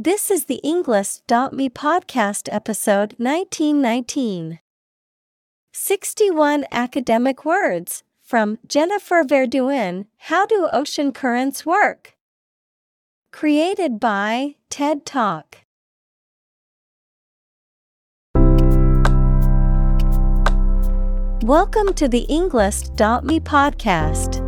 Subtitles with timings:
[0.00, 4.60] This is the Englist.me podcast episode 1919.
[5.72, 12.14] 61 academic words from Jennifer Verduin How Do Ocean Currents Work?
[13.32, 15.58] Created by TED Talk.
[21.42, 24.47] Welcome to the Englist.me podcast.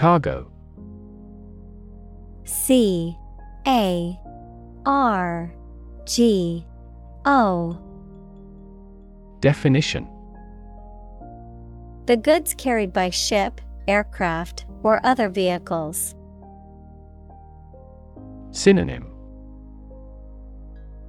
[0.00, 0.50] Cargo.
[2.44, 3.14] C
[3.66, 4.18] A
[4.86, 5.52] R
[6.06, 6.64] G
[7.26, 7.78] O.
[9.40, 10.08] Definition.
[12.06, 16.14] The goods carried by ship, aircraft, or other vehicles.
[18.52, 19.06] Synonym.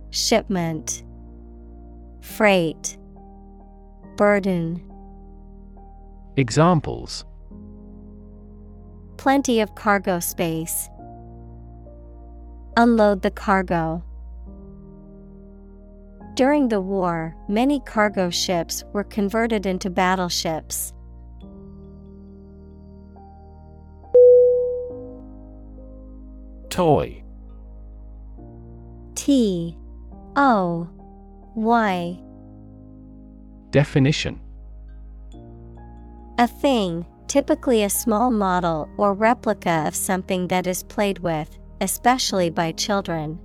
[0.09, 1.03] Shipment.
[2.19, 2.97] Freight.
[4.17, 4.83] Burden.
[6.35, 7.23] Examples
[9.21, 10.89] Plenty of cargo space.
[12.75, 14.03] Unload the cargo.
[16.33, 20.91] During the war, many cargo ships were converted into battleships.
[26.71, 27.23] Toy
[29.13, 29.77] T
[30.35, 30.89] O
[31.53, 32.19] Y
[33.69, 34.39] Definition
[36.39, 42.49] A thing, typically a small model or replica of something that is played with, especially
[42.49, 43.39] by children.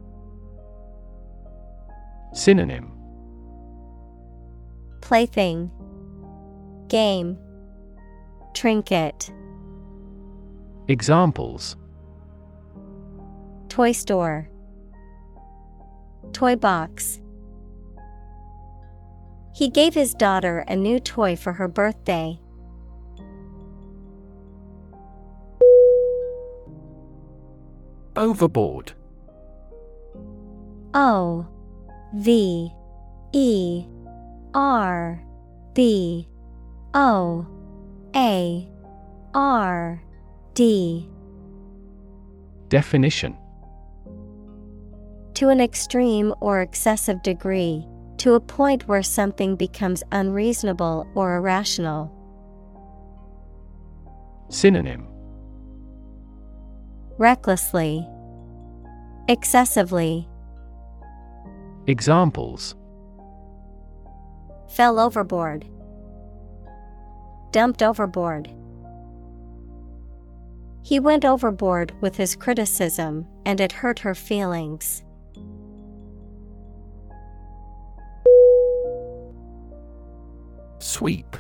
[2.33, 2.91] Synonym.
[5.03, 5.71] Plaything.
[6.89, 7.39] Game.
[8.55, 9.31] Trinket.
[10.89, 11.77] Examples.
[13.69, 14.49] Toy store.
[16.33, 17.21] Toy box.
[19.55, 22.41] He gave his daughter a new toy for her birthday.
[28.17, 28.93] Overboard.
[30.95, 31.47] O
[32.15, 32.73] V
[33.33, 33.85] E
[34.55, 35.23] R
[35.75, 36.27] B
[36.95, 37.47] O
[38.15, 38.69] A
[39.35, 40.03] R
[40.55, 41.11] D.
[42.71, 43.37] Definition.
[45.35, 52.11] To an extreme or excessive degree, to a point where something becomes unreasonable or irrational.
[54.49, 55.07] Synonym
[57.19, 58.07] Recklessly,
[59.29, 60.29] excessively,
[61.89, 62.75] Examples
[64.69, 65.65] fell overboard,
[67.53, 68.51] dumped overboard.
[70.83, 75.05] He went overboard with his criticism, and it hurt her feelings.
[80.81, 81.37] Sweep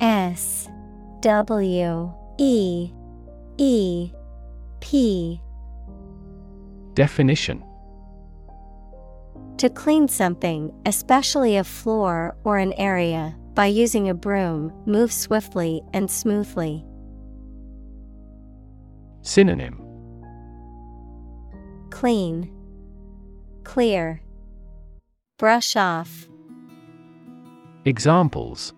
[0.00, 0.68] S
[1.20, 2.92] W E
[3.58, 4.12] E
[4.80, 5.40] P.
[6.94, 7.64] Definition.
[9.58, 15.82] To clean something, especially a floor or an area, by using a broom, move swiftly
[15.92, 16.84] and smoothly.
[19.22, 19.82] Synonym.
[21.90, 22.50] Clean,
[23.64, 24.20] clear,
[25.38, 26.28] brush off,
[27.86, 28.74] Examples.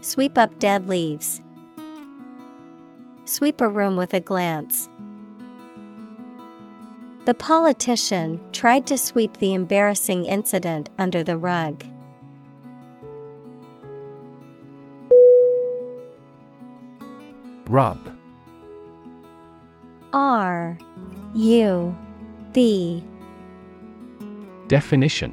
[0.00, 1.41] Sweep up dead leaves,
[3.24, 4.88] sweep a room with a glance.
[7.24, 11.84] The politician tried to sweep the embarrassing incident under the rug.
[17.68, 17.98] Rub
[20.12, 20.76] R
[21.34, 21.96] U
[22.52, 23.04] B
[24.66, 25.32] Definition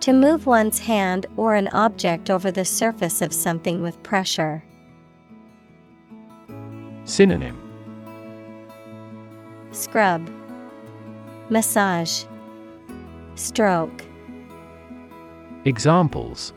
[0.00, 4.62] To move one's hand or an object over the surface of something with pressure.
[7.10, 7.58] Synonym
[9.72, 10.30] Scrub,
[11.48, 12.22] Massage,
[13.34, 14.04] Stroke.
[15.64, 16.52] Examples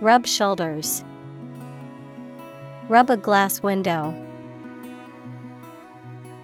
[0.00, 1.04] Rub shoulders.
[2.88, 4.14] Rub a glass window.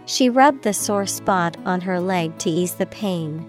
[0.04, 3.48] She rubbed the sore spot on her leg to ease the pain.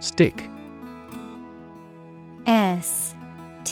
[0.00, 0.50] Stick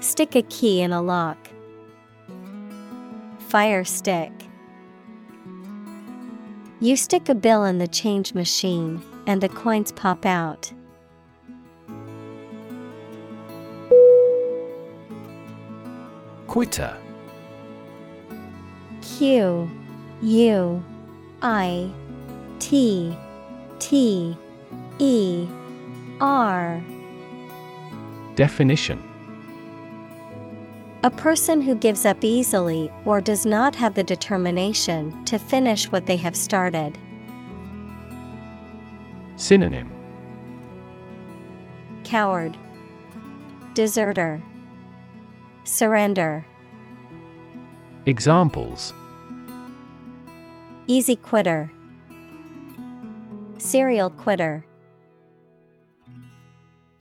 [0.00, 1.36] Stick a key in a lock.
[3.48, 4.32] Fire stick.
[6.80, 10.72] You stick a bill in the change machine, and the coins pop out.
[16.46, 16.96] Quitter
[19.02, 19.70] Q
[20.22, 20.84] U
[21.42, 21.90] I
[22.58, 23.14] T
[23.78, 24.36] T
[24.98, 25.46] E
[26.20, 26.82] R
[28.34, 29.09] Definition
[31.02, 36.04] A person who gives up easily or does not have the determination to finish what
[36.04, 36.98] they have started.
[39.36, 39.90] Synonym
[42.04, 42.54] Coward,
[43.72, 44.42] Deserter,
[45.64, 46.44] Surrender.
[48.04, 48.92] Examples
[50.86, 51.72] Easy quitter,
[53.56, 54.66] Serial quitter.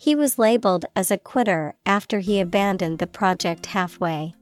[0.02, 4.34] He was labeled as a quitter after he abandoned the project halfway.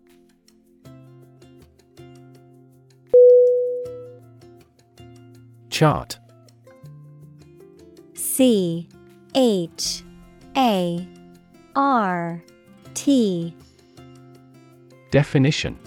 [5.71, 6.19] Chart.
[8.13, 8.88] C
[9.33, 10.04] H
[10.56, 11.07] A
[11.75, 12.44] R
[12.94, 13.56] T.
[15.10, 15.80] Definition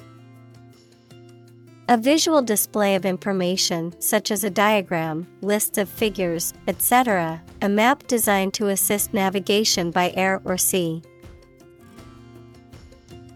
[1.91, 8.07] A visual display of information such as a diagram, lists of figures, etc., a map
[8.07, 11.03] designed to assist navigation by air or sea.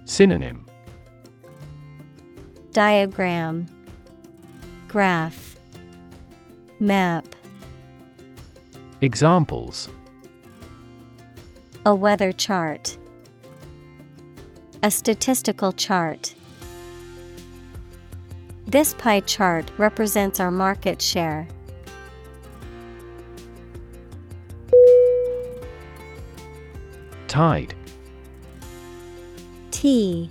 [0.04, 0.64] Synonym.
[2.70, 3.66] Diagram.
[4.86, 5.56] Graph.
[6.78, 7.26] Map.
[9.00, 9.88] Examples.
[11.84, 12.96] A weather chart.
[14.84, 16.36] A statistical chart
[18.66, 21.46] This pie chart represents our market share.
[27.28, 27.74] Tide
[29.70, 30.30] T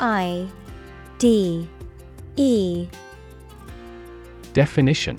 [0.00, 0.48] I
[1.18, 1.68] D
[2.36, 2.88] E
[4.52, 5.18] Definition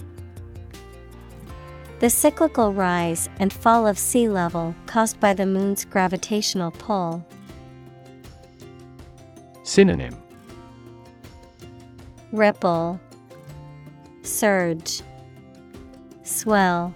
[1.99, 7.25] The cyclical rise and fall of sea level caused by the moon's gravitational pull.
[9.63, 10.17] Synonym
[12.31, 12.99] Ripple,
[14.23, 15.01] Surge,
[16.23, 16.93] Swell.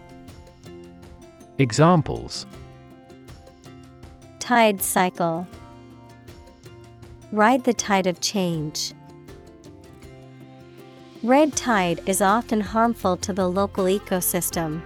[1.57, 2.45] Examples
[4.39, 5.45] Tide cycle.
[7.31, 8.93] Ride the tide of change.
[11.23, 14.81] Red tide is often harmful to the local ecosystem.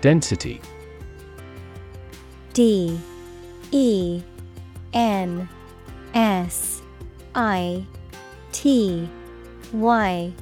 [0.00, 0.60] Density
[2.52, 3.00] D
[3.72, 4.22] E
[4.92, 5.48] N
[6.14, 6.82] S
[7.34, 7.84] I
[8.52, 9.08] T
[9.72, 10.32] Y.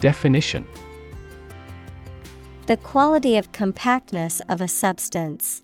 [0.00, 0.66] Definition.
[2.66, 5.62] The quality of compactness of a substance.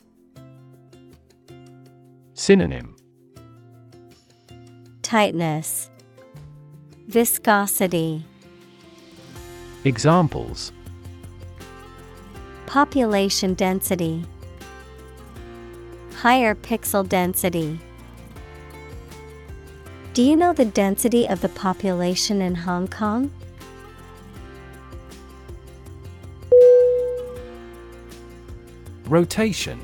[2.34, 2.96] Synonym.
[5.02, 5.90] Tightness,
[7.06, 8.24] Viscosity,
[9.84, 10.72] Examples.
[12.66, 14.24] Population density,
[16.22, 17.78] Higher pixel density.
[20.14, 23.30] Do you know the density of the population in Hong Kong?
[29.06, 29.80] Rotation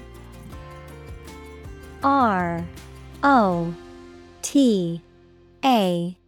[2.02, 2.66] R
[3.22, 3.72] O
[4.42, 5.00] T
[5.64, 6.18] A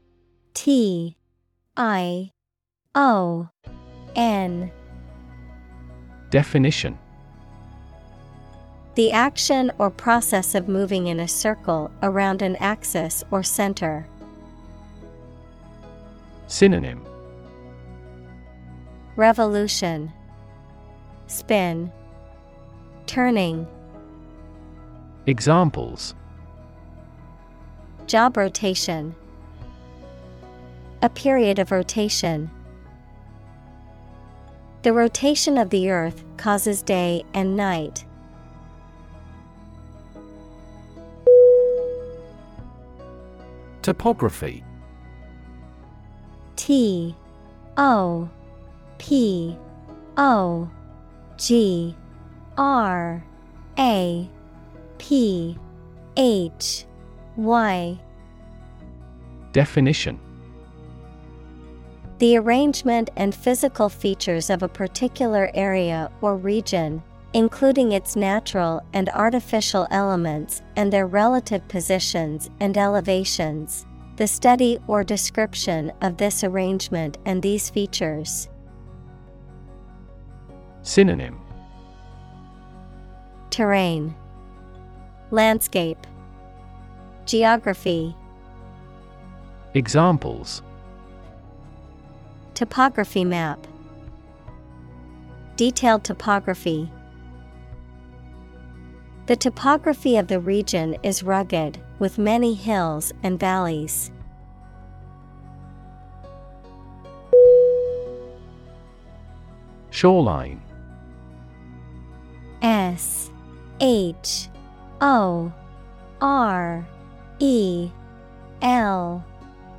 [0.54, 1.16] T
[1.76, 2.30] I
[2.94, 3.48] O
[4.14, 4.70] N
[6.30, 6.96] Definition
[8.96, 14.06] The action or process of moving in a circle around an axis or center.
[16.46, 17.04] Synonym
[19.16, 20.10] Revolution
[21.26, 21.92] Spin
[23.06, 23.66] turning,
[25.26, 26.14] Examples
[28.06, 29.14] job rotation,
[31.02, 32.50] a period of rotation.
[34.82, 38.06] The rotation of the earth causes day and night.
[43.86, 44.64] Topography.
[46.56, 47.14] T
[47.76, 48.28] O
[48.98, 49.56] P
[50.16, 50.68] O
[51.36, 51.94] G
[52.58, 53.24] R
[53.78, 54.28] A
[54.98, 55.56] P
[56.16, 56.84] H
[57.36, 58.00] Y.
[59.52, 60.18] Definition.
[62.18, 69.08] The arrangement and physical features of a particular area or region, including its natural and
[69.10, 73.86] artificial elements and their relative positions and elevations.
[74.16, 78.48] The study or description of this arrangement and these features.
[80.82, 81.38] Synonym
[83.50, 84.14] Terrain,
[85.30, 86.06] Landscape,
[87.26, 88.16] Geography,
[89.74, 90.62] Examples
[92.54, 93.66] Topography map,
[95.56, 96.90] Detailed topography.
[99.26, 104.12] The topography of the region is rugged, with many hills and valleys.
[109.90, 110.62] Shoreline.
[112.62, 113.32] S
[113.80, 114.48] H
[115.00, 115.52] O
[116.20, 116.86] R
[117.40, 117.90] E
[118.62, 119.24] L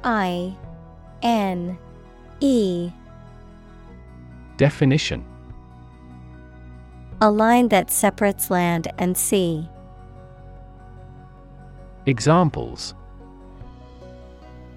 [0.04, 0.54] I
[1.22, 1.78] N
[2.42, 2.92] E.
[4.58, 5.24] Definition
[7.20, 9.68] A line that separates land and sea.
[12.06, 12.94] Examples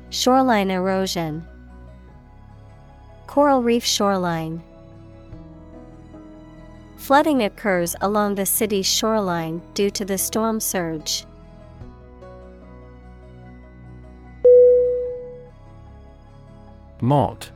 [0.09, 1.47] Shoreline erosion,
[3.27, 4.63] Coral reef shoreline.
[6.97, 11.27] Flooding occurs along the city's shoreline due to the storm surge.
[17.01, 17.49] Mod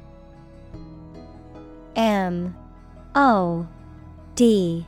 [1.96, 2.56] M
[3.14, 3.66] O
[4.34, 4.84] D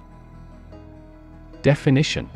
[1.63, 2.29] Definition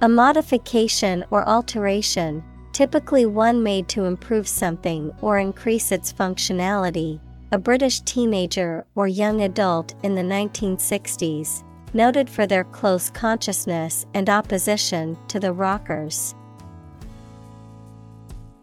[0.00, 7.20] A modification or alteration, typically one made to improve something or increase its functionality.
[7.52, 14.30] A British teenager or young adult in the 1960s, noted for their close consciousness and
[14.30, 16.34] opposition to the rockers.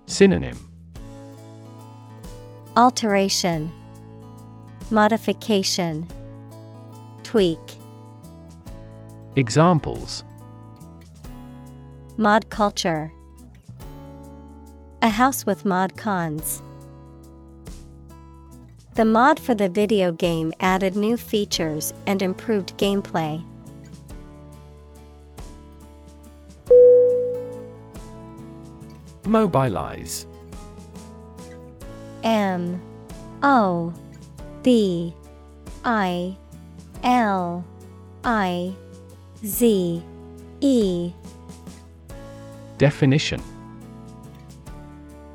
[0.05, 0.57] Synonym
[2.77, 3.71] Alteration,
[4.89, 6.07] Modification,
[7.27, 7.59] Tweak,
[9.35, 10.23] Examples
[12.15, 13.11] Mod culture,
[15.01, 16.61] A house with mod cons.
[18.95, 23.43] The mod for the video game added new features and improved gameplay.
[29.25, 30.25] Mobilize
[32.23, 32.81] M
[33.43, 33.93] O
[34.63, 35.13] B
[35.83, 36.37] I
[37.03, 37.65] L
[38.23, 38.73] I
[39.45, 40.03] Z
[40.61, 41.11] E.
[42.77, 43.41] Definition.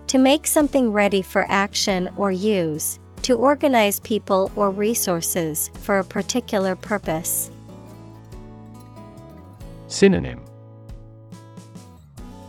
[0.09, 6.05] To make something ready for action or use, to organize people or resources for a
[6.05, 7.51] particular purpose.
[9.87, 10.41] Synonym.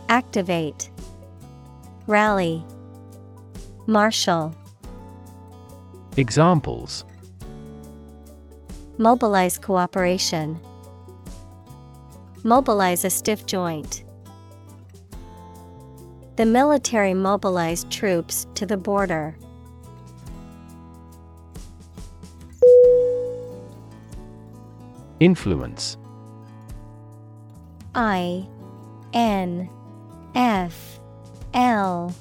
[0.08, 0.90] Activate,
[2.06, 2.62] Rally,
[3.86, 4.54] Marshal,
[6.16, 7.04] Examples
[8.98, 10.60] Mobilize cooperation,
[12.46, 14.04] Mobilize a stiff joint.
[16.36, 19.34] The military mobilized troops to the border.
[25.20, 25.96] Influence
[27.94, 28.46] I
[29.14, 29.70] N
[30.34, 31.00] F
[31.54, 32.14] L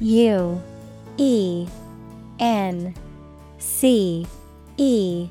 [0.00, 0.62] U
[1.16, 1.68] E
[2.40, 2.92] N
[3.58, 4.26] C
[4.78, 5.30] E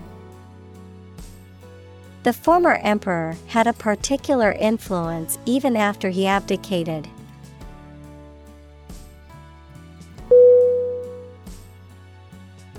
[2.23, 7.07] The former emperor had a particular influence even after he abdicated.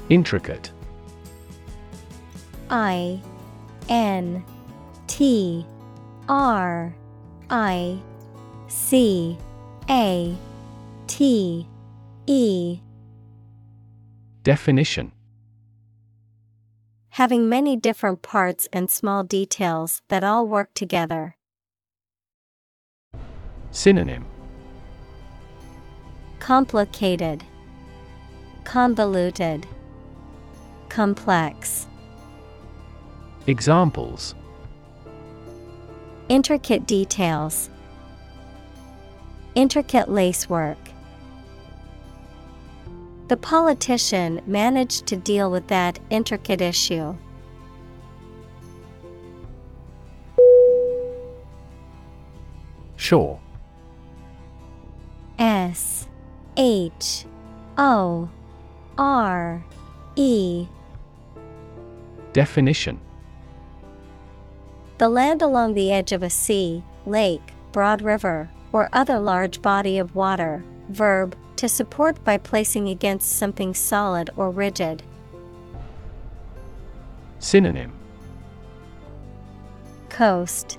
[0.09, 0.71] Intricate.
[2.71, 3.21] I
[3.89, 4.45] N
[5.09, 5.67] T
[6.29, 6.95] R
[7.51, 7.99] I
[8.69, 9.37] C
[9.91, 10.37] A
[11.09, 11.67] T
[12.27, 12.79] E.
[14.45, 15.13] Definition
[17.17, 21.37] Having many different parts and small details that all work together.
[23.71, 24.25] Synonym
[26.39, 27.45] Complicated,
[28.65, 29.67] Convoluted,
[30.89, 31.87] Complex.
[33.47, 34.35] Examples
[36.31, 37.69] Intricate details,
[39.55, 40.79] Intricate lacework.
[43.33, 47.17] The politician managed to deal with that intricate issue.
[52.97, 53.41] Sure.
[55.39, 56.07] S
[56.59, 57.25] H
[57.79, 58.29] O
[58.99, 59.65] R
[60.15, 60.67] E
[62.35, 63.01] Definition
[64.99, 69.97] The land along the edge of a sea, lake, broad river, or other large body
[69.97, 70.63] of water.
[70.91, 75.01] Verb, to support by placing against something solid or rigid.
[77.39, 77.93] Synonym
[80.09, 80.77] Coast,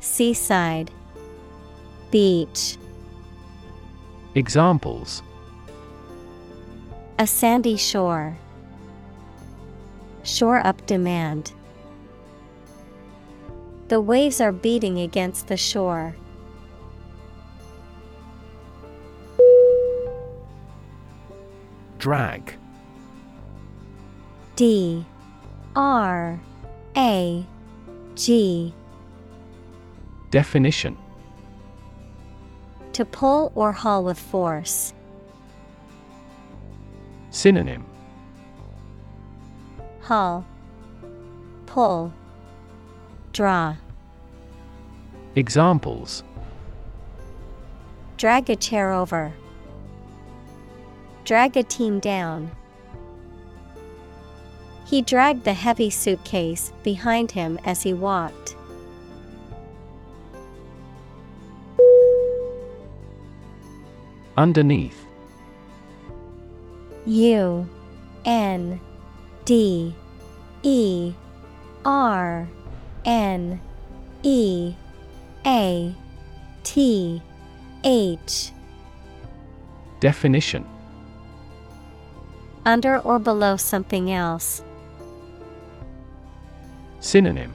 [0.00, 0.90] Seaside,
[2.10, 2.76] Beach.
[4.34, 5.22] Examples
[7.18, 8.36] A sandy shore.
[10.24, 11.52] Shore up demand.
[13.88, 16.14] The waves are beating against the shore.
[22.04, 22.54] Drag.
[24.56, 25.06] D
[25.74, 26.38] R
[26.98, 27.46] A
[28.14, 28.74] G.
[30.30, 30.98] Definition.
[32.92, 34.92] To pull or haul with force.
[37.30, 37.86] Synonym.
[40.02, 40.44] Haul,
[41.64, 42.12] Pull,
[43.32, 43.76] Draw.
[45.36, 46.22] Examples.
[48.18, 49.32] Drag a chair over.
[51.24, 52.50] Drag a team down.
[54.84, 58.56] He dragged the heavy suitcase behind him as he walked.
[64.36, 65.06] Underneath
[67.06, 67.68] U
[68.24, 68.80] N
[69.44, 69.94] D
[70.62, 71.14] E
[71.84, 72.48] R
[73.04, 73.60] N
[74.22, 74.74] E
[75.46, 75.94] A
[76.64, 77.22] T
[77.84, 78.50] H
[80.00, 80.73] Definition
[82.66, 84.62] Under or below something else.
[87.00, 87.52] Synonym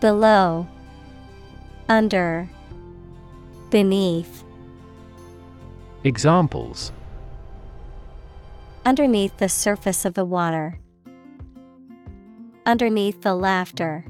[0.00, 0.66] Below,
[1.88, 2.48] Under,
[3.70, 4.44] Beneath.
[6.04, 6.92] Examples
[8.84, 10.78] Underneath the surface of the water.
[12.64, 14.04] Underneath the laughter.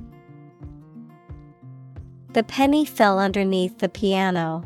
[2.34, 4.64] The penny fell underneath the piano.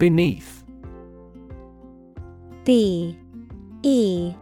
[0.00, 0.64] Beneath.
[2.64, 3.18] B
[3.82, 4.32] E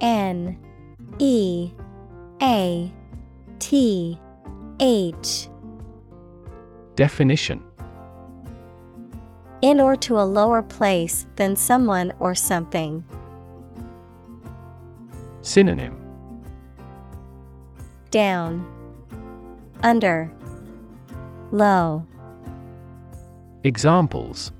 [0.00, 0.58] N
[1.18, 1.70] E
[2.40, 2.90] A
[3.58, 4.18] T
[4.80, 5.48] H.
[6.94, 7.62] Definition.
[9.60, 13.04] In or to a lower place than someone or something.
[15.42, 16.00] Synonym.
[18.10, 18.64] Down,
[19.82, 20.32] Under,
[21.52, 22.06] Low.
[23.62, 24.52] Examples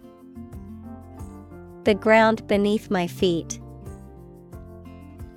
[1.86, 3.60] The ground beneath my feet.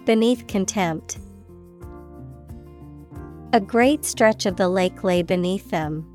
[0.05, 1.19] Beneath contempt.
[3.53, 6.07] A great stretch of the lake lay beneath them.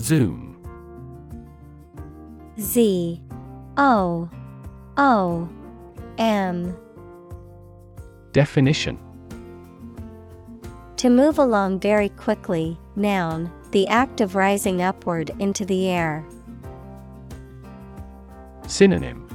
[0.00, 0.56] Zoom.
[2.58, 3.20] Z.
[3.76, 4.30] O.
[4.96, 5.48] O.
[6.16, 6.74] M.
[8.32, 8.98] Definition.
[10.96, 16.24] To move along very quickly, noun, the act of rising upward into the air.
[18.68, 19.26] Synonym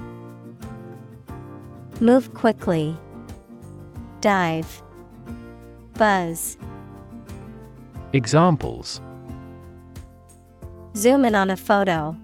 [1.99, 2.97] Move quickly.
[4.21, 4.81] Dive.
[5.95, 6.57] Buzz.
[8.13, 9.01] Examples
[10.95, 12.15] Zoom in on a photo.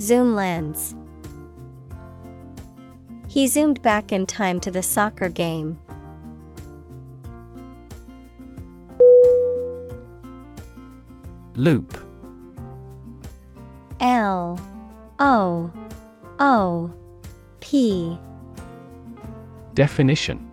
[0.00, 0.96] Zoom lens.
[3.28, 5.78] He zoomed back in time to the soccer game.
[11.56, 11.96] Loop.
[14.00, 14.58] L
[15.20, 15.70] O
[16.40, 16.92] O
[17.60, 18.18] P.
[19.74, 20.50] Definition.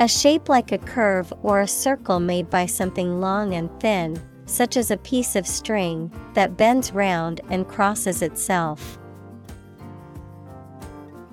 [0.00, 4.76] A shape like a curve or a circle made by something long and thin, such
[4.76, 8.98] as a piece of string that bends round and crosses itself.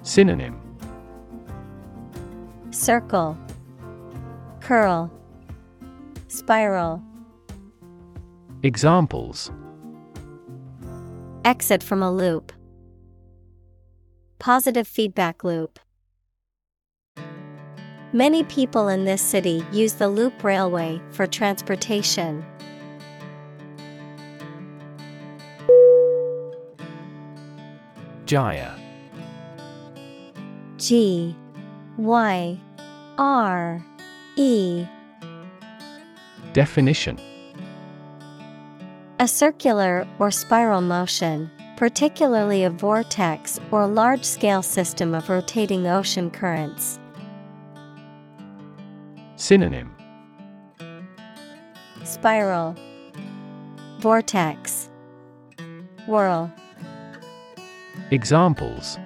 [0.03, 0.59] Synonym.
[2.71, 3.37] Circle,
[4.59, 5.11] Curl,
[6.27, 7.01] Spiral.
[8.61, 9.53] Examples
[11.45, 12.51] Exit from a loop.
[14.37, 15.79] Positive feedback loop.
[18.11, 22.43] Many people in this city use the loop railway for transportation.
[28.25, 28.75] Gyre
[30.75, 31.33] G
[31.97, 32.59] Y
[33.17, 33.85] R
[34.35, 34.85] E
[36.51, 37.17] Definition
[39.21, 46.31] A circular or spiral motion, particularly a vortex or large scale system of rotating ocean
[46.31, 47.01] currents.
[49.35, 49.93] Synonym.
[52.05, 52.77] Spiral.
[53.99, 54.89] Vortex.
[56.07, 56.49] Whirl.
[58.11, 58.97] Examples.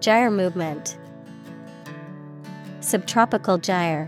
[0.00, 0.98] Gyre movement.
[2.80, 4.06] Subtropical gyre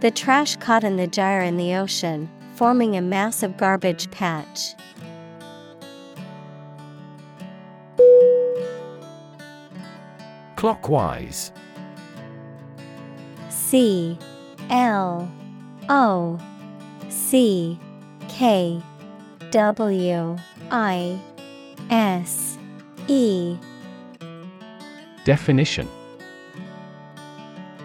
[0.00, 4.74] The trash caught in the gyre in the ocean, forming a massive garbage patch.
[10.56, 11.52] Clockwise.
[13.50, 14.18] C
[14.70, 15.30] L
[15.90, 16.38] O
[17.10, 17.78] C
[18.28, 18.82] K
[19.50, 20.36] W
[20.70, 21.20] I
[21.90, 22.56] S
[23.06, 23.58] E.
[25.26, 25.86] Definition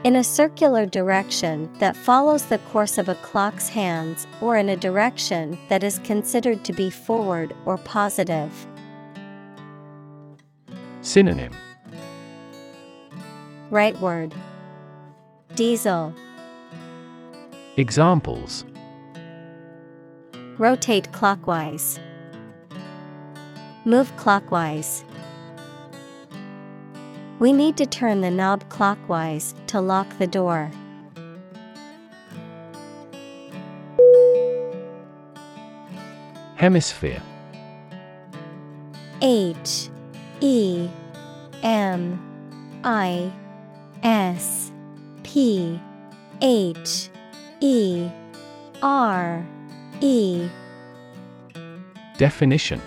[0.06, 4.78] In a circular direction that follows the course of a clock's hands or in a
[4.78, 8.68] direction that is considered to be forward or positive.
[11.02, 11.54] Synonym
[13.72, 14.34] Rightward
[15.56, 16.14] Deasil
[17.76, 18.64] Examples
[20.60, 22.00] Rotate clockwise.
[23.86, 25.04] Move clockwise.
[27.38, 30.72] We need to turn the knob clockwise to lock the door.
[36.56, 37.22] Hemisphere.
[39.22, 39.90] H
[40.40, 40.88] E
[41.62, 42.20] M
[42.84, 43.32] I
[44.04, 44.72] S
[45.24, 45.80] P
[46.42, 47.10] H
[47.60, 48.10] E
[48.82, 49.46] R
[50.00, 50.48] E.
[52.18, 52.82] Definition.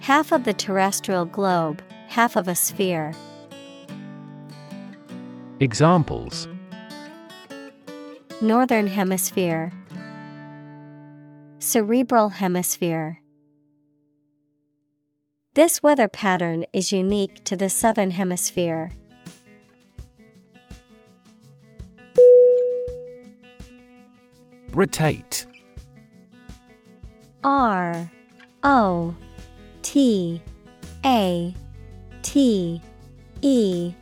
[0.00, 1.80] Half of the terrestrial globe,
[2.12, 3.14] half of a sphere.
[5.60, 6.46] Examples
[8.42, 9.72] Northern Hemisphere
[11.58, 13.22] Cerebral Hemisphere
[15.54, 18.90] This weather pattern is unique to the Southern Hemisphere.
[24.72, 25.46] Rotate
[27.42, 28.10] R
[28.62, 29.14] O
[29.80, 30.42] T
[31.06, 31.54] A
[32.22, 32.80] T
[33.42, 33.94] E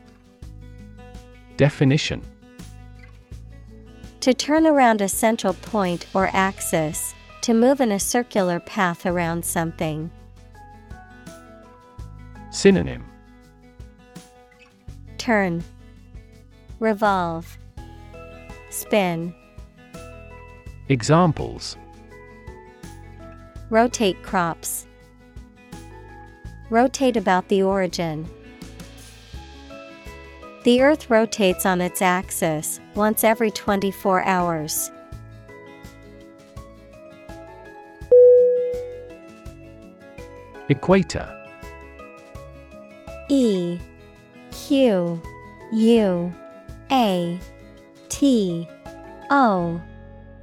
[1.57, 2.23] Definition
[4.21, 9.45] To turn around a central point or axis, to move in a circular path around
[9.45, 10.11] something.
[12.51, 13.05] Synonym
[15.19, 15.63] Turn,
[16.79, 17.59] Revolve,
[18.71, 19.35] Spin.
[20.89, 21.77] Examples
[23.71, 24.87] Rotate crops.
[26.71, 28.29] Rotate about the origin.
[30.63, 34.91] The Earth rotates on its axis once every 24 hours.
[40.69, 41.29] Equator
[43.29, 43.79] E
[44.53, 45.21] Q
[45.73, 46.35] U
[46.93, 47.41] A
[48.09, 48.69] T
[49.31, 49.81] O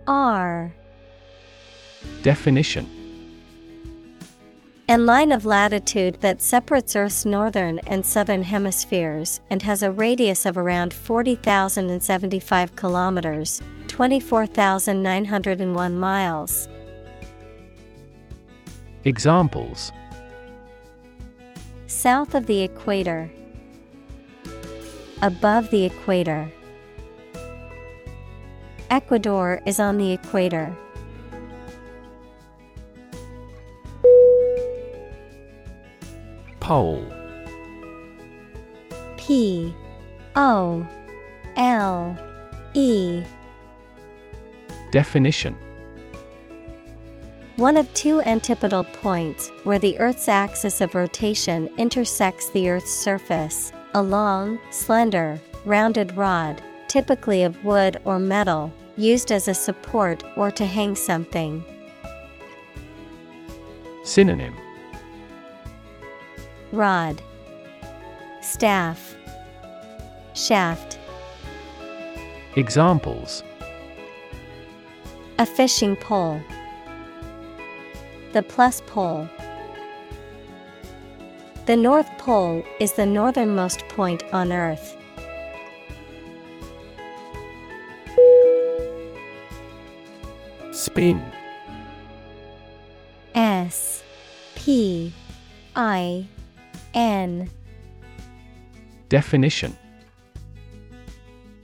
[0.06, 0.74] R
[2.24, 2.97] Definition
[4.90, 10.46] And line of latitude that separates Earth's northern and southern hemispheres and has a radius
[10.46, 16.70] of around 40,075 kilometers, 24,901 miles.
[19.04, 19.92] Examples
[21.88, 23.30] South of the equator.
[25.22, 26.50] Above the equator.
[28.90, 30.74] Ecuador is on the equator.
[36.68, 37.02] Pole.
[39.16, 39.74] P
[40.36, 40.86] O
[41.56, 42.18] L
[42.74, 43.24] E.
[44.92, 45.56] Definition.
[47.56, 53.72] One of two antipodal points where the Earth's axis of rotation intersects the Earth's surface,
[53.94, 60.52] a long, slender, rounded rod, typically of wood or metal, used as a support or
[60.52, 61.64] to hang something.
[64.04, 64.54] Synonym
[66.78, 67.24] Rod,
[68.44, 69.16] Staff,
[70.36, 71.00] Shaft.
[72.56, 73.42] Examples
[75.40, 76.40] A fishing pole.
[78.34, 79.28] The plus pole.
[81.66, 84.96] The North Pole is the northernmost point on Earth.
[90.72, 91.26] Spin
[93.34, 94.04] S
[94.54, 95.12] P
[95.76, 96.28] I
[96.98, 97.48] N
[99.08, 99.78] Definition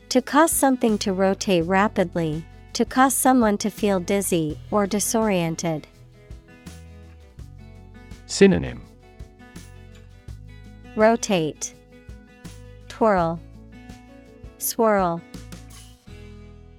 [0.09, 5.87] To cause something to rotate rapidly, to cause someone to feel dizzy or disoriented.
[8.27, 8.83] Synonym
[10.95, 11.73] Rotate,
[12.87, 13.39] Twirl,
[14.59, 15.19] Swirl.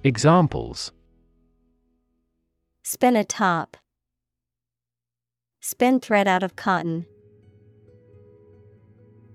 [0.05, 0.93] Examples
[2.83, 3.75] Spin a top.
[5.59, 7.05] Spin thread out of cotton.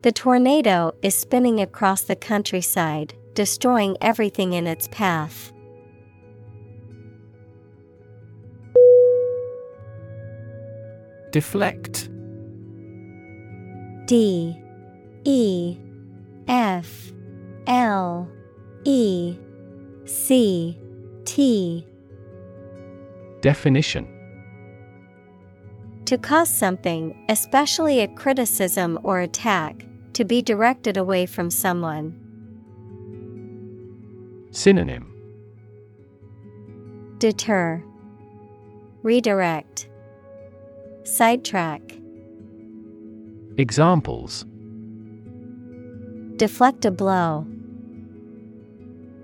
[0.02, 5.52] The tornado is spinning across the countryside, destroying everything in its path.
[11.32, 12.08] Deflect.
[14.06, 14.58] D.
[15.24, 15.78] E.
[16.48, 17.12] F.
[17.66, 18.26] L.
[18.84, 19.36] E.
[20.06, 20.78] C.
[21.26, 21.86] T.
[23.42, 24.08] Definition.
[26.06, 29.84] To cause something, especially a criticism or attack,
[30.20, 32.14] to be directed away from someone.
[34.50, 35.10] Synonym
[37.16, 37.82] Deter,
[39.02, 39.88] Redirect,
[41.04, 41.80] Sidetrack,
[43.56, 44.44] Examples
[46.36, 47.46] Deflect a blow,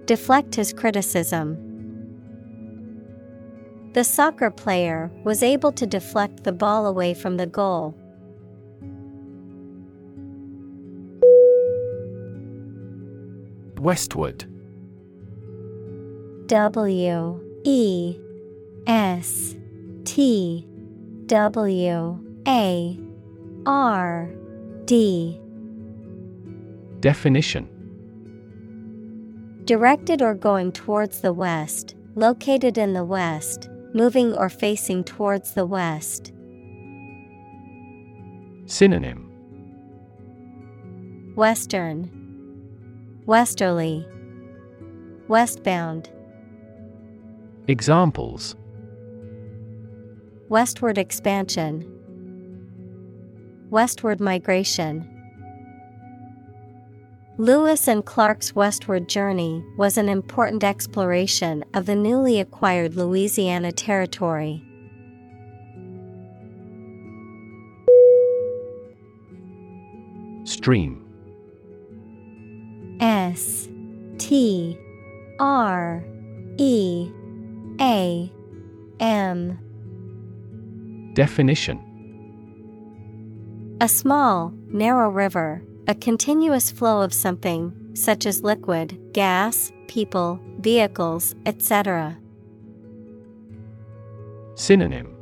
[0.06, 1.58] Deflect his criticism.
[3.92, 7.94] The soccer player was able to deflect the ball away from the goal.
[13.78, 14.44] Westward
[16.46, 18.18] W E
[18.86, 19.56] S
[20.04, 20.66] T
[21.26, 23.00] W A
[23.66, 24.30] R
[24.84, 25.40] D.
[27.00, 27.68] Definition.
[29.64, 35.66] Directed or going towards the west, located in the west, moving or facing towards the
[35.66, 36.32] west.
[38.66, 39.32] Synonym.
[41.34, 42.10] Western,
[43.26, 44.06] Westerly,
[45.26, 46.08] Westbound,
[47.66, 48.54] Examples.
[50.48, 51.84] Westward expansion,
[53.68, 55.10] Westward migration.
[57.36, 64.62] Lewis and Clark's westward journey was an important exploration of the newly acquired Louisiana Territory.
[70.44, 71.05] Stream
[73.00, 73.68] S
[74.18, 74.78] T
[75.38, 76.04] R
[76.58, 77.10] E
[77.80, 78.32] A
[79.00, 79.58] M.
[81.14, 81.82] Definition.
[83.80, 91.34] A small, narrow river, a continuous flow of something, such as liquid, gas, people, vehicles,
[91.44, 92.16] etc.
[94.54, 95.14] Synonym.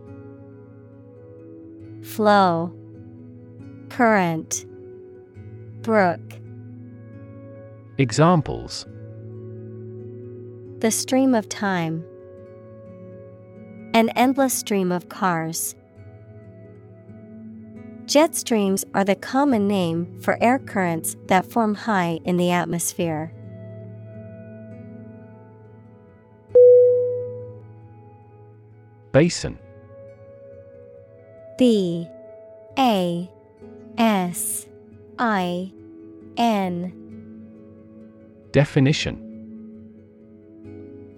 [2.02, 2.72] Flow,
[3.88, 4.66] Current,
[5.82, 6.20] Brook.
[7.96, 8.86] Examples.
[10.80, 12.04] The stream of time.
[13.94, 15.76] An endless stream of cars.
[18.06, 23.32] Jet streams are the common name for air currents that form high in the atmosphere.
[29.12, 29.56] Basin.
[31.56, 32.08] B.
[32.76, 33.30] A.
[33.96, 34.66] S.
[35.16, 35.72] I.
[36.36, 37.03] N
[38.54, 39.18] Definition.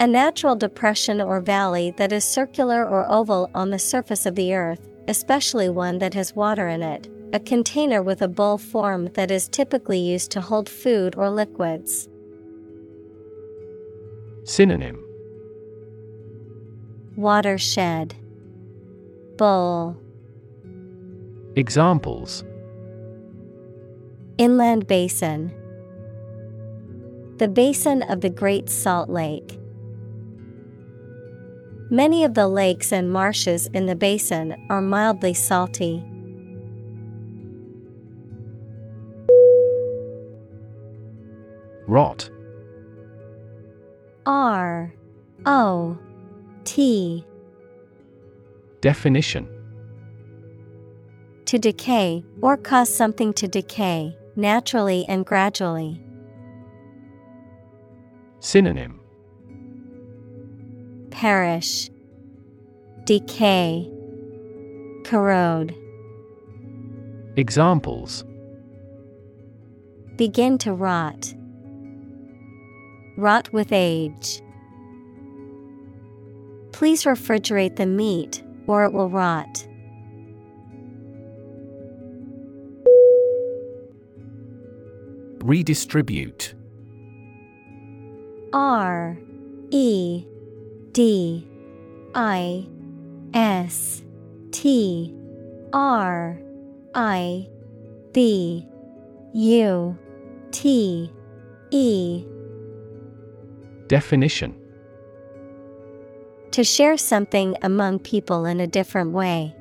[0.00, 4.54] A natural depression or valley that is circular or oval on the surface of the
[4.54, 7.10] earth, especially one that has water in it.
[7.34, 12.08] A container with a bowl form that is typically used to hold food or liquids.
[14.44, 15.04] Synonym.
[17.16, 18.14] Watershed.
[19.36, 19.94] Bowl.
[21.54, 22.44] Examples.
[24.38, 25.52] Inland Basin
[27.38, 29.58] The basin of the Great Salt Lake.
[31.90, 36.02] Many of the lakes and marshes in the basin are mildly salty.
[41.86, 42.30] Rot.
[44.24, 44.94] R
[45.44, 45.98] O
[46.64, 47.22] T.
[48.80, 49.46] Definition
[51.44, 56.02] To decay, or cause something to decay, naturally and gradually.
[58.40, 59.00] Synonym
[61.10, 61.90] Perish,
[63.04, 63.90] Decay,
[65.04, 65.74] Corrode.
[67.36, 68.24] Examples
[70.16, 71.34] Begin to rot.
[73.16, 74.42] Rot with age.
[76.72, 79.66] Please refrigerate the meat or it will rot.
[85.42, 86.54] Redistribute
[88.56, 89.18] R
[89.70, 90.24] E
[90.92, 91.46] D
[92.14, 92.66] I
[93.34, 94.02] S
[94.50, 95.14] T
[95.74, 96.40] R
[96.94, 97.48] I
[98.14, 98.66] B
[99.34, 99.98] U
[100.52, 101.12] T
[101.70, 102.24] E.
[103.88, 104.58] Definition.
[106.52, 109.54] To share something among people in a different way.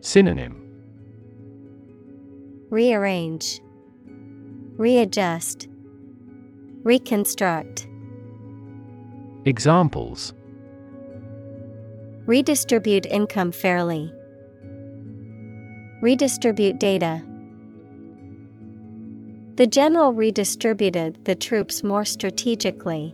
[0.00, 0.60] Synonym.
[2.70, 3.60] Rearrange,
[4.76, 5.68] Readjust,
[6.86, 7.88] Reconstruct.
[9.44, 10.32] Examples
[12.26, 14.12] Redistribute income fairly.
[16.00, 17.24] Redistribute data.
[19.56, 23.12] The general redistributed the troops more strategically.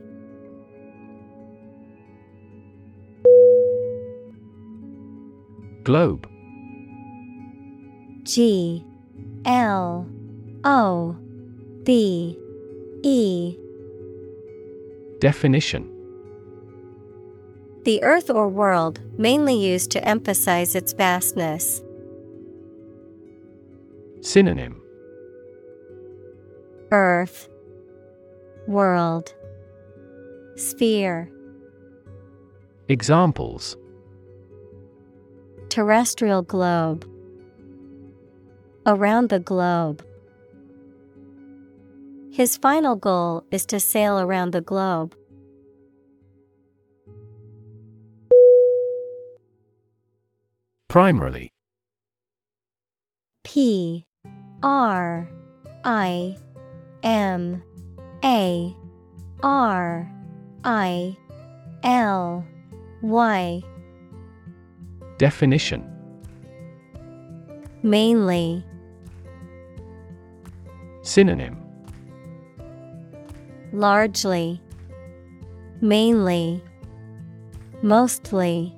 [5.82, 6.28] Globe
[8.24, 8.84] G
[9.46, 10.06] L
[10.62, 11.16] O
[11.84, 12.38] B
[13.02, 13.56] E
[15.22, 15.88] Definition
[17.84, 21.80] The earth or world, mainly used to emphasize its vastness.
[24.20, 24.82] Synonym
[26.90, 27.48] Earth,
[28.66, 29.32] World,
[30.56, 31.30] Sphere.
[32.88, 33.76] Examples
[35.68, 37.08] Terrestrial globe.
[38.86, 40.04] Around the globe.
[42.32, 45.14] His final goal is to sail around the globe.
[50.88, 51.52] Primarily.
[53.44, 54.06] P
[54.62, 55.28] R
[55.84, 56.38] I
[57.02, 57.62] M
[58.24, 58.74] A
[59.42, 60.10] R
[60.64, 61.16] I
[61.82, 62.46] L
[63.02, 63.62] Y.
[65.18, 65.84] Definition.
[67.82, 68.64] Mainly.
[71.02, 71.71] Synonym
[73.72, 74.60] Largely
[75.80, 76.62] Mainly
[77.80, 78.76] Mostly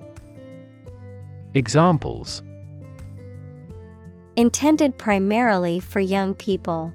[1.54, 2.44] Examples
[4.36, 6.92] Intended primarily for young people.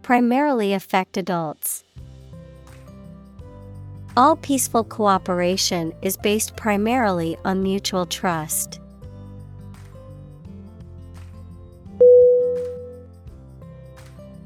[0.00, 1.84] Primarily affect adults.
[4.16, 8.80] All peaceful cooperation is based primarily on mutual trust.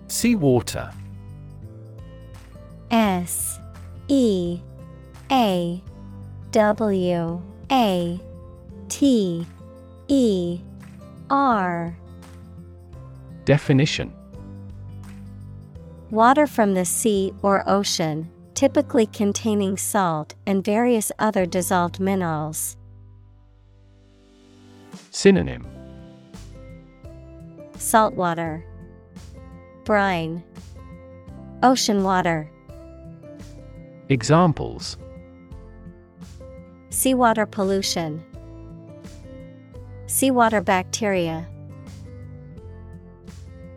[0.09, 0.93] Seawater
[2.91, 3.61] S
[4.09, 4.61] E
[5.31, 5.83] A
[6.51, 8.21] W A
[8.89, 9.47] T
[10.09, 10.61] E
[11.31, 11.97] R.
[13.45, 14.13] Definition.
[16.11, 22.77] Water from the sea or ocean, typically containing salt and various other dissolved minerals.
[25.13, 25.67] Synonym.
[27.77, 28.65] Saltwater,
[29.85, 30.43] brine,
[31.63, 32.51] ocean water,
[34.11, 34.97] Examples
[36.89, 38.25] seawater pollution,
[40.09, 41.47] seawater bacteria.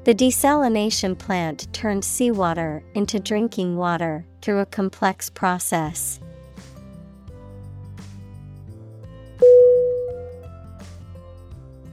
[0.06, 6.20] The desalination plant turned seawater into drinking water through a complex process.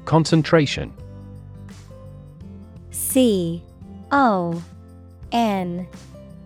[0.07, 0.95] Concentration
[2.91, 3.63] C
[4.11, 4.63] O
[5.31, 5.87] N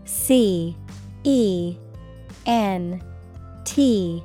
[0.04, 0.76] C
[1.22, 1.78] E
[2.46, 3.02] N
[3.64, 4.22] T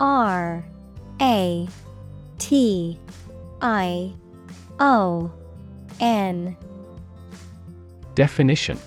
[0.00, 0.64] R
[1.20, 1.68] A
[2.38, 2.98] T
[3.60, 4.12] I
[4.78, 5.32] O
[6.00, 6.56] N.
[8.14, 8.78] Definition.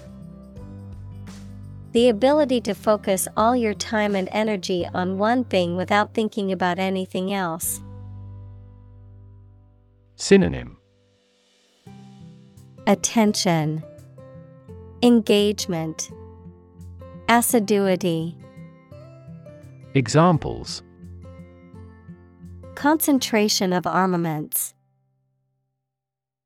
[1.93, 6.79] The ability to focus all your time and energy on one thing without thinking about
[6.79, 7.81] anything else.
[10.15, 10.77] Synonym.
[12.87, 13.83] Attention,
[15.03, 16.11] Engagement,
[17.27, 18.37] Assiduity,
[19.93, 20.83] Examples
[22.75, 24.73] Concentration of armaments,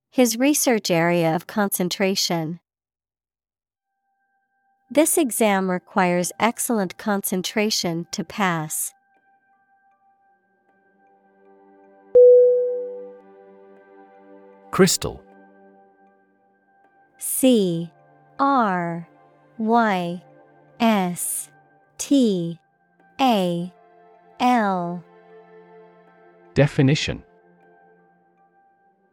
[0.10, 2.60] His research area of concentration.
[4.90, 8.94] This exam requires excellent concentration to pass.
[14.72, 15.22] Crystal
[17.20, 17.92] C
[18.40, 19.08] R
[19.60, 20.24] Y
[20.80, 21.50] S
[22.00, 22.60] T
[23.20, 23.72] A
[24.42, 25.02] L
[26.54, 27.24] Definition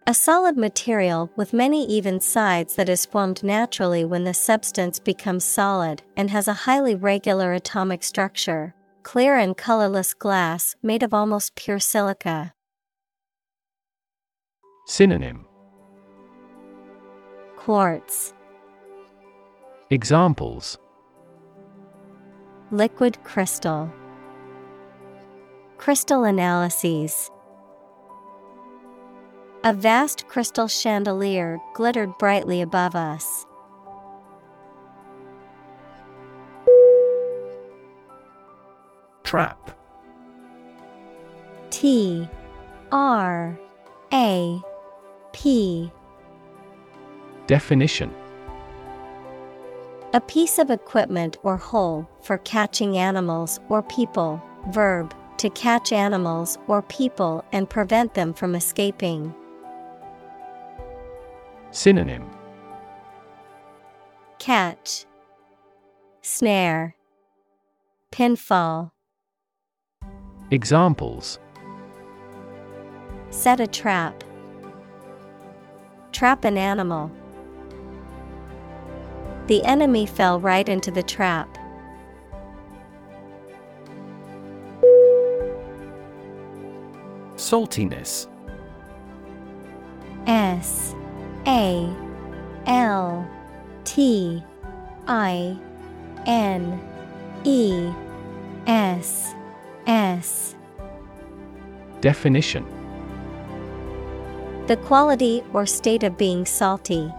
[0.09, 5.44] A solid material with many even sides that is formed naturally when the substance becomes
[5.44, 8.74] solid and has a highly regular atomic structure.
[9.05, 12.55] Clear and colorless glass made of almost pure silica.
[14.86, 15.46] Synonym
[17.57, 18.34] Quartz.
[19.90, 20.78] Examples
[22.73, 23.93] Liquid crystal.
[25.77, 27.31] Crystal analyses.
[29.62, 33.45] A vast crystal chandelier glittered brightly above us.
[39.23, 39.79] Trap
[41.68, 42.27] T
[42.91, 43.61] R
[44.14, 44.62] A
[45.35, 45.93] P
[47.47, 48.11] Definition
[50.15, 54.43] A piece of equipment or hole for catching animals or people.
[54.69, 59.35] Verb to catch animals or people and prevent them from escaping.
[61.71, 62.29] Synonym
[64.39, 65.07] Catch,
[66.21, 66.95] Snare,
[68.13, 68.91] Pinfall.
[70.51, 71.39] Examples
[73.31, 74.23] Set a trap.
[76.13, 77.11] Trap an animal.
[79.47, 81.59] The enemy fell right into the trap.
[87.36, 88.28] Saltiness
[90.26, 90.95] S
[91.47, 91.93] A
[92.66, 93.28] L
[93.84, 94.43] T
[95.09, 95.59] I
[96.26, 96.80] N
[97.45, 97.90] E
[98.66, 99.34] S
[99.86, 100.55] S
[102.01, 102.64] Definition
[104.68, 107.12] The quality or state of being salty.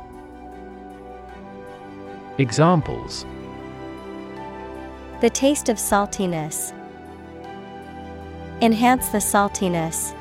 [2.40, 3.28] Examples.
[5.22, 6.74] The taste of saltiness.
[8.60, 10.16] Enhance the saltiness.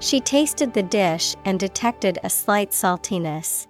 [0.00, 3.68] She tasted the dish and detected a slight saltiness.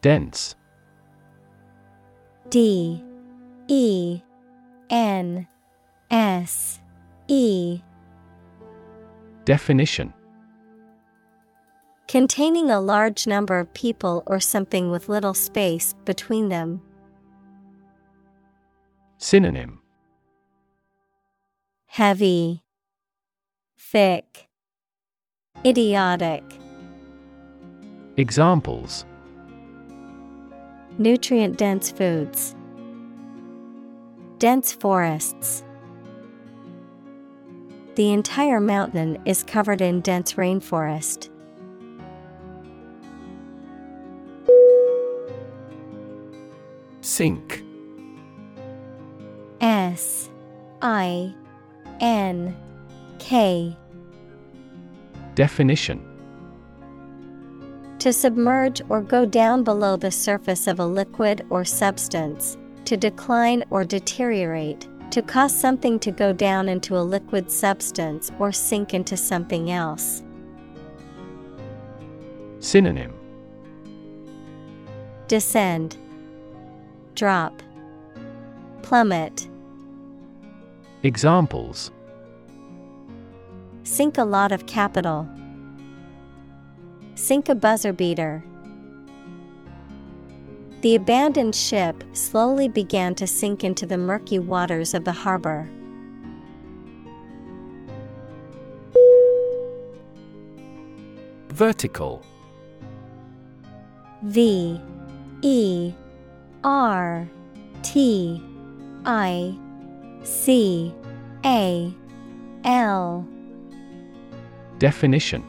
[0.00, 0.56] Dense.
[2.50, 3.00] D.
[3.68, 4.20] E.
[4.90, 5.46] N.
[6.10, 6.80] S.
[7.28, 7.80] E.
[9.44, 10.12] Definition
[12.12, 16.82] Containing a large number of people or something with little space between them.
[19.16, 19.80] Synonym
[21.86, 22.64] Heavy,
[23.78, 24.46] Thick,
[25.64, 26.44] Idiotic.
[28.18, 29.06] Examples
[30.98, 32.54] Nutrient dense foods.
[34.38, 35.64] Dense forests.
[37.94, 41.31] The entire mountain is covered in dense rainforest.
[47.02, 47.64] Sink.
[49.60, 50.30] S
[50.80, 51.34] I
[52.00, 52.56] N
[53.18, 53.76] K.
[55.34, 56.00] Definition.
[57.98, 63.64] To submerge or go down below the surface of a liquid or substance, to decline
[63.70, 69.16] or deteriorate, to cause something to go down into a liquid substance or sink into
[69.16, 70.22] something else.
[72.60, 73.12] Synonym.
[75.26, 75.96] Descend,
[77.14, 77.62] Drop,
[78.82, 79.48] Plummet.
[81.02, 81.90] Examples
[83.84, 85.28] Sink a lot of capital.
[87.14, 88.42] Sink a buzzer beater.
[90.80, 95.68] The abandoned ship slowly began to sink into the murky waters of the harbor.
[101.50, 102.24] Vertical
[104.22, 104.80] V
[105.42, 105.92] E
[106.64, 107.28] R
[107.82, 108.42] T
[109.04, 109.58] I
[110.22, 110.94] C
[111.44, 111.92] A
[112.64, 113.26] L
[114.78, 115.44] Definition.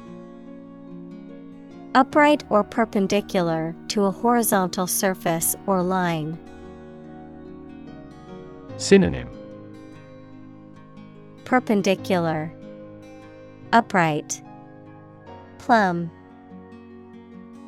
[1.95, 6.38] Upright or perpendicular to a horizontal surface or line.
[8.78, 9.30] Synonym.
[11.45, 12.51] Perpendicular,
[13.72, 14.41] Upright,
[15.59, 16.09] Plumb.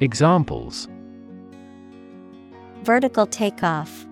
[0.02, 0.88] Examples
[2.86, 4.06] Vertical takeoff,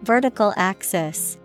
[0.00, 1.36] Vertical axis.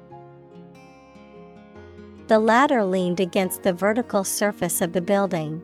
[2.28, 5.62] The ladder leaned against the vertical surface of the building.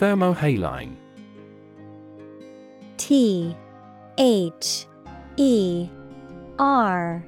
[0.00, 0.96] Thermohaline
[2.96, 3.56] T
[4.18, 4.86] H
[5.36, 5.88] E
[6.58, 7.24] R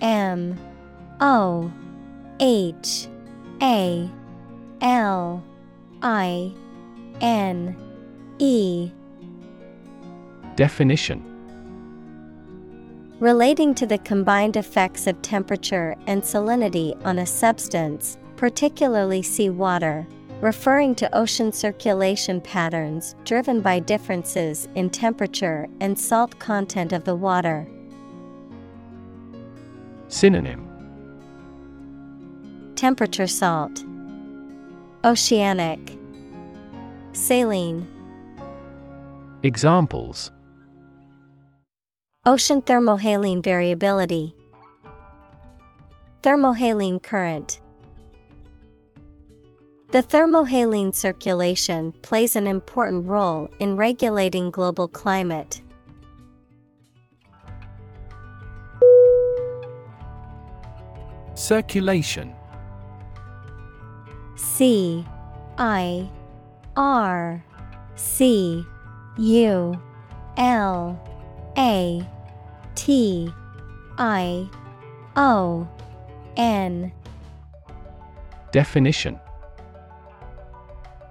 [0.00, 0.58] M
[1.20, 1.70] O
[2.40, 3.08] H
[3.60, 4.08] A
[4.80, 5.44] L
[6.04, 6.52] I
[7.22, 7.74] N
[8.38, 8.90] E.
[10.54, 11.24] Definition.
[13.20, 20.06] Relating to the combined effects of temperature and salinity on a substance, particularly seawater,
[20.42, 27.16] referring to ocean circulation patterns driven by differences in temperature and salt content of the
[27.16, 27.66] water.
[30.08, 30.68] Synonym.
[32.76, 33.82] Temperature salt,
[35.04, 35.98] Oceanic,
[37.12, 37.86] Saline.
[39.42, 40.30] Examples
[42.24, 44.34] Ocean thermohaline variability,
[46.22, 47.60] Thermohaline current.
[49.90, 55.60] The thermohaline circulation plays an important role in regulating global climate.
[61.34, 62.34] Circulation
[64.44, 65.04] C
[65.58, 66.08] I
[66.76, 67.44] R
[67.96, 68.64] C
[69.18, 69.82] U
[70.36, 71.00] L
[71.58, 72.06] A
[72.74, 73.32] T
[73.98, 74.48] I
[75.16, 75.66] O
[76.36, 76.92] N.
[78.52, 79.18] Definition.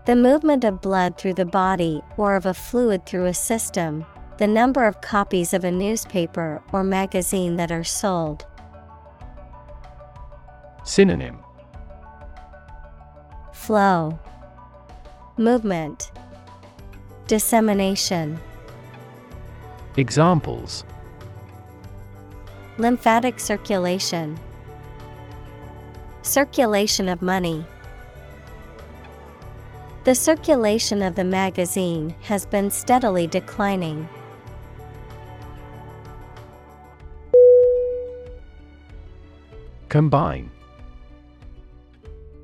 [0.06, 4.06] The movement of blood through the body or of a fluid through a system,
[4.38, 8.46] the number of copies of a newspaper or magazine that are sold.
[10.86, 11.40] Synonym
[13.66, 14.20] Flow,
[15.38, 16.12] Movement,
[17.28, 18.38] Dissemination.
[19.96, 20.84] Examples
[22.78, 24.38] Lymphatic circulation,
[26.24, 27.66] Circulation of money.
[30.04, 34.10] The circulation of the magazine has been steadily declining.
[39.88, 40.52] Combine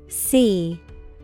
[0.08, 0.80] C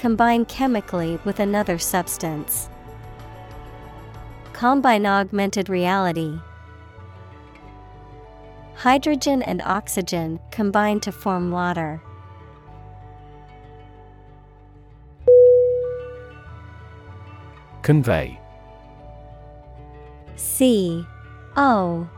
[0.00, 2.70] Combine chemically with another substance.
[4.54, 6.38] Combine augmented reality.
[8.76, 12.00] Hydrogen and oxygen combine to form water.
[17.82, 18.40] Convey
[20.36, 21.04] C
[21.58, 22.08] O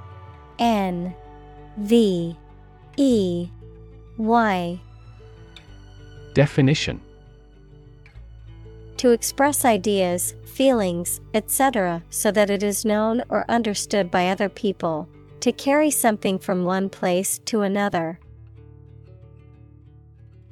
[0.60, 1.16] N
[1.78, 2.36] V
[2.96, 3.48] E
[4.18, 4.80] Y
[6.34, 7.00] Definition
[9.02, 15.08] To express ideas, feelings, etc., so that it is known or understood by other people.
[15.40, 18.20] To carry something from one place to another.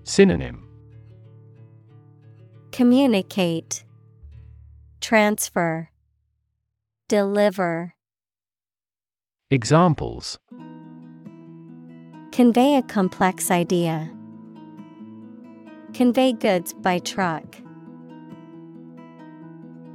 [0.03, 0.67] Synonym
[2.73, 3.85] Communicate,
[5.01, 5.91] Transfer,
[7.07, 7.95] Deliver.
[9.53, 10.41] Examples
[12.33, 14.11] Convey a complex idea.
[15.95, 17.45] Convey goods by truck.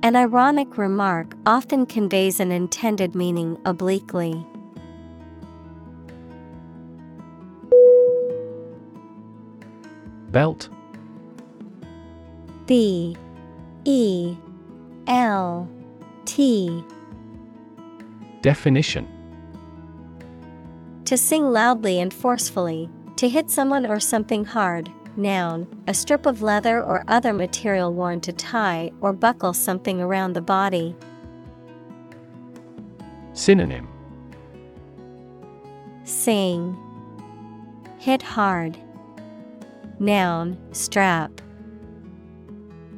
[0.05, 4.45] An ironic remark often conveys an intended meaning obliquely.
[10.29, 10.69] Belt.
[12.67, 13.17] B.
[13.85, 14.37] E.
[15.07, 15.67] L.
[16.25, 16.83] T.
[18.41, 19.07] Definition.
[21.05, 24.91] To sing loudly and forcefully, to hit someone or something hard.
[25.18, 30.34] Noun, a strip of leather or other material worn to tie or buckle something around
[30.34, 30.95] the body.
[33.34, 33.88] Synonym
[36.03, 36.78] Sing.
[37.97, 38.78] Hit hard.
[39.99, 41.41] Noun, strap.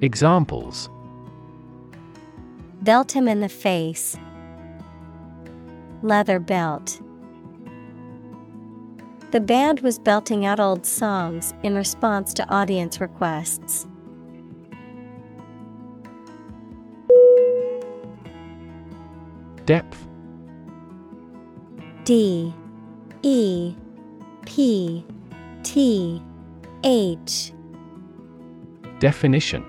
[0.01, 0.89] Examples
[2.81, 4.17] Belt him in the face.
[6.01, 7.01] Leather belt.
[9.31, 13.85] The band was belting out old songs in response to audience requests.
[19.65, 20.07] Depth.
[22.05, 22.53] D.
[23.21, 23.75] E.
[24.45, 25.05] P.
[25.63, 26.23] T.
[26.85, 27.51] H.
[28.99, 29.65] Definition.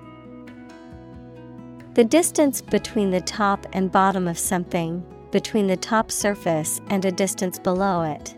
[1.95, 7.11] The distance between the top and bottom of something, between the top surface and a
[7.11, 8.38] distance below it.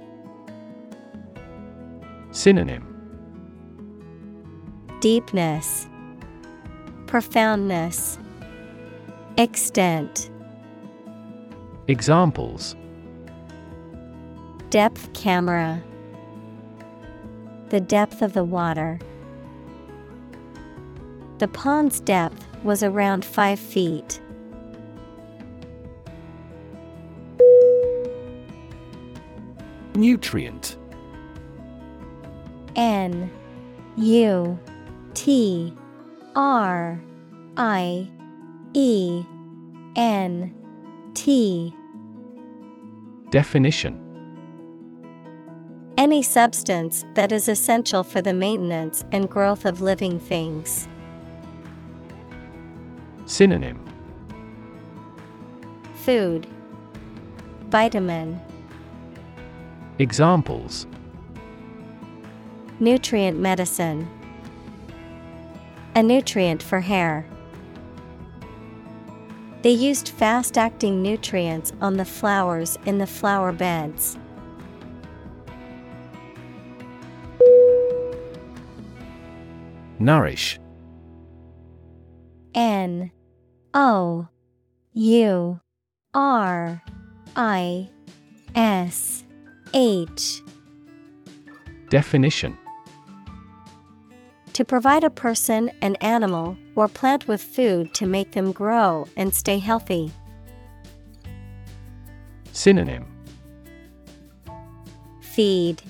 [2.33, 2.87] Synonym
[5.01, 5.89] Deepness,
[7.07, 8.18] Profoundness,
[9.37, 10.31] Extent.
[11.89, 12.76] Examples
[14.70, 15.83] Depth camera.
[17.70, 19.01] The depth of the water.
[21.39, 24.20] The pond's depth was around five feet.
[29.95, 30.76] Nutrient
[32.81, 33.31] N
[33.99, 34.59] U
[35.12, 35.76] T
[36.35, 36.99] R
[37.59, 38.11] I
[38.72, 39.22] E
[39.97, 40.55] N
[41.12, 41.74] T.
[43.28, 44.01] Definition.
[45.99, 50.89] Any substance that is essential for the maintenance and growth of living things.
[53.26, 53.85] Synonym.
[55.97, 56.47] Food.
[57.68, 58.41] Vitamin.
[59.99, 60.87] Examples
[62.83, 64.09] Nutrient medicine
[65.95, 67.26] A nutrient for hair.
[69.61, 74.16] They used fast acting nutrients on the flowers in the flower beds.
[79.99, 80.59] Nourish
[82.55, 83.12] N
[83.74, 84.26] O
[84.95, 85.61] U
[86.14, 86.83] R
[87.37, 87.91] I
[88.55, 89.24] S
[89.74, 90.41] H
[91.91, 92.57] Definition
[94.61, 99.35] To provide a person, an animal, or plant with food to make them grow and
[99.35, 100.13] stay healthy.
[102.53, 103.07] Synonym
[105.23, 105.83] Feed,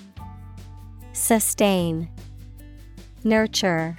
[1.12, 2.09] Sustain,
[3.25, 3.99] Nurture.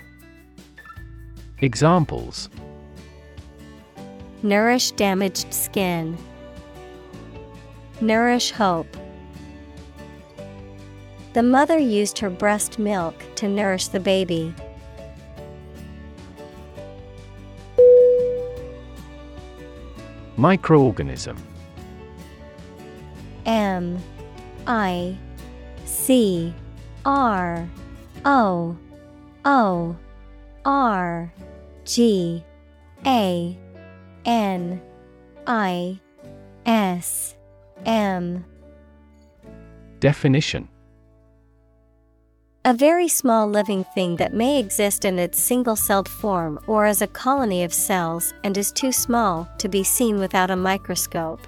[1.60, 2.50] Examples
[4.42, 6.18] Nourish damaged skin.
[8.00, 8.96] Nourish hope.
[11.34, 14.54] The mother used her breast milk to nourish the baby.
[20.42, 21.38] Microorganism.
[23.46, 24.00] M
[24.66, 25.16] I
[25.86, 26.52] C
[27.06, 27.70] R
[28.26, 28.76] O
[29.46, 29.96] O
[30.66, 31.34] R
[31.86, 32.44] G
[33.06, 33.56] A
[34.26, 34.82] N
[35.46, 36.00] I
[36.66, 37.36] S
[37.86, 38.44] M.
[40.00, 40.68] Definition
[42.64, 47.02] A very small living thing that may exist in its single celled form or as
[47.02, 51.42] a colony of cells and is too small to be seen without a microscope.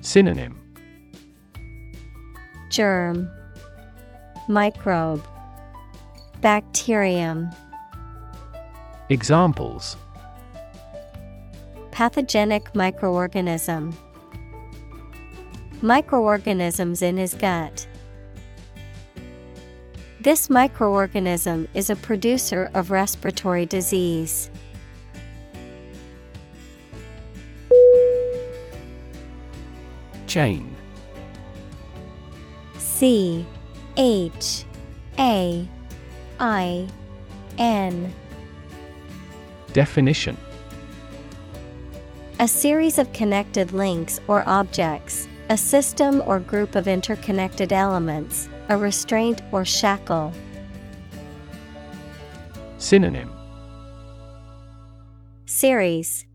[0.00, 0.60] Synonym
[2.70, 3.28] Germ,
[4.46, 5.26] Microbe,
[6.40, 7.50] Bacterium.
[9.08, 9.96] Examples
[11.90, 13.92] Pathogenic microorganism.
[15.82, 17.88] Microorganisms in his gut.
[20.20, 24.50] This microorganism is a producer of respiratory disease.
[30.26, 30.74] Chain
[32.76, 33.46] C
[33.96, 34.64] H
[35.20, 35.68] A
[36.40, 36.88] I
[37.56, 38.12] N.
[39.72, 40.36] Definition
[42.40, 48.76] A series of connected links or objects, a system or group of interconnected elements, a
[48.76, 50.32] restraint or shackle.
[52.78, 53.32] Synonym.
[55.46, 56.26] Series.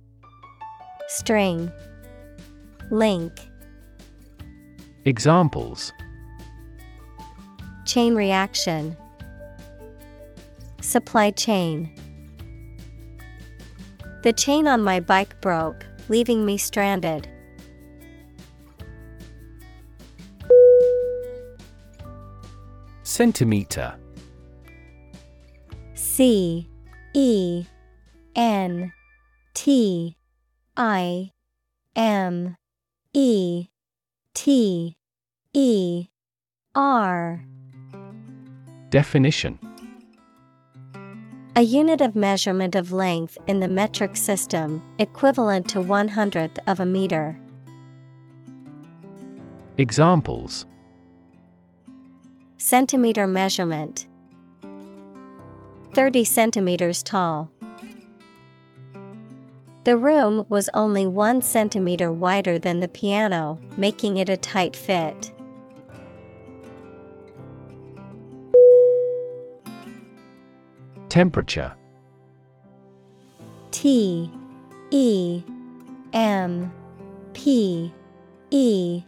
[1.08, 1.72] String.
[2.90, 3.32] Link.
[5.06, 5.94] Examples.
[7.86, 8.98] Chain reaction.
[10.82, 11.94] Supply chain.
[14.24, 17.28] The chain on my bike broke, leaving me stranded.
[23.14, 23.94] Centimeter.
[25.94, 26.68] C
[27.14, 27.64] E
[28.36, 28.92] N
[29.54, 30.18] T
[30.76, 31.30] I
[31.96, 32.56] M
[33.14, 33.68] E
[34.34, 34.98] T
[35.54, 36.08] E
[36.74, 37.46] R.
[38.90, 39.60] Definition.
[41.56, 46.80] A unit of measurement of length in the metric system, equivalent to one hundredth of
[46.80, 47.40] a meter.
[49.78, 50.66] Examples
[52.66, 54.08] Centimeter measurement
[55.96, 57.52] 30 centimeters tall.
[59.84, 65.34] The room was only one centimeter wider than the piano, making it a tight fit.
[71.10, 71.74] Temperature
[73.72, 74.32] T
[74.90, 75.44] E
[76.14, 76.72] M
[77.34, 77.92] P
[78.52, 79.04] E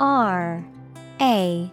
[0.00, 0.64] R
[1.20, 1.72] A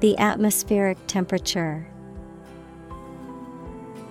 [0.00, 1.86] The atmospheric temperature.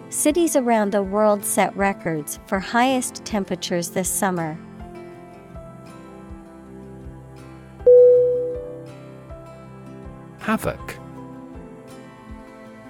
[0.10, 4.58] Cities around the world set records for highest temperatures this summer.
[10.40, 10.96] Havoc.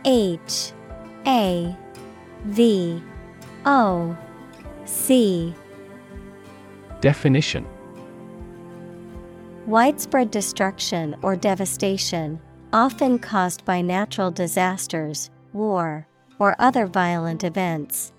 [0.06, 0.74] H
[1.26, 1.76] A
[2.46, 3.02] V
[3.66, 4.18] O
[4.86, 5.54] C.
[7.00, 7.66] Definition.
[9.68, 12.40] Widespread destruction or devastation,
[12.72, 16.08] often caused by natural disasters, war,
[16.38, 18.14] or other violent events.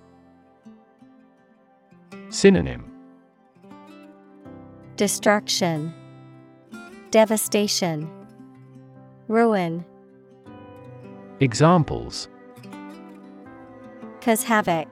[2.29, 2.85] Synonym
[4.97, 5.95] Destruction,
[7.11, 8.11] Devastation,
[9.29, 9.85] Ruin.
[11.41, 12.29] Examples
[14.21, 14.89] Cause havoc.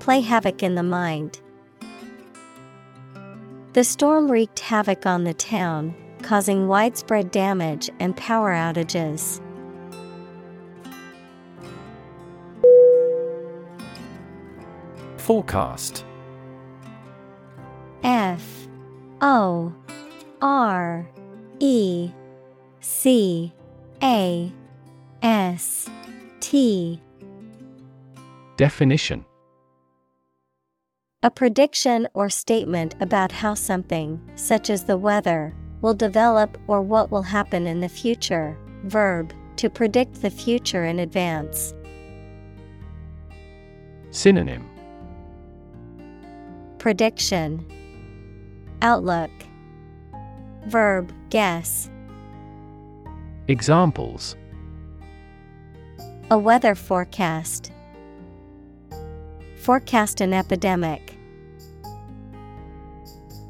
[0.00, 1.40] Play havoc in the mind.
[3.72, 9.40] The storm wreaked havoc on the town, causing widespread damage and power outages.
[15.18, 16.04] Forecast.
[18.02, 18.68] F
[19.20, 19.72] O
[20.40, 21.08] R
[21.60, 22.10] E
[22.80, 23.52] C
[24.02, 24.52] A
[25.22, 25.88] S
[26.40, 27.00] T.
[28.56, 29.24] Definition.
[31.22, 37.10] A prediction or statement about how something, such as the weather, will develop or what
[37.10, 38.56] will happen in the future.
[38.84, 41.74] Verb, to predict the future in advance.
[44.10, 44.68] Synonym
[46.78, 47.64] Prediction,
[48.80, 49.30] Outlook,
[50.66, 51.90] Verb, guess.
[53.48, 54.36] Examples
[56.30, 57.72] A weather forecast.
[59.58, 61.16] Forecast an epidemic.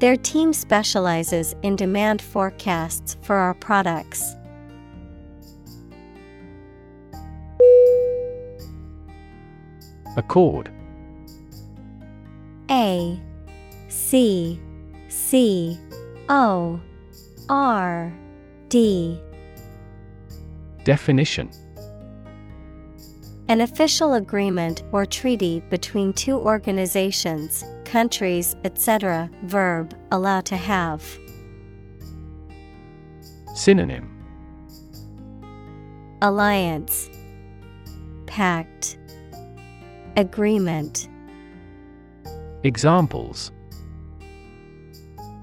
[0.03, 4.35] Their team specializes in demand forecasts for our products.
[10.17, 10.69] Accord.
[12.69, 13.17] A
[13.87, 14.59] C
[15.07, 15.79] C
[16.27, 16.81] O
[17.47, 18.13] R
[18.67, 19.21] D.
[20.83, 21.49] Definition.
[23.47, 27.63] An official agreement or treaty between two organizations,
[27.93, 29.29] countries, etc.
[29.43, 31.03] Verb, allow to have.
[33.53, 34.09] Synonym
[36.23, 37.07] Alliance,
[38.25, 38.97] Pact,
[40.17, 41.07] Agreement.
[42.63, 43.51] Examples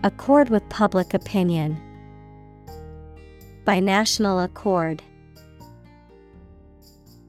[0.03, 1.79] Accord with public opinion.
[3.65, 5.05] By national accord.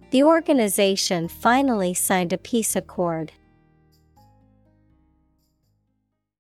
[0.10, 3.34] The organization finally signed a peace accord.